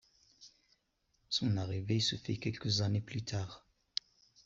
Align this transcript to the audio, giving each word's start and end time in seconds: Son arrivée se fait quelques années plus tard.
Son 1.29 1.57
arrivée 1.57 1.99
se 1.99 2.15
fait 2.15 2.37
quelques 2.37 2.81
années 2.81 3.01
plus 3.01 3.21
tard. 3.23 3.67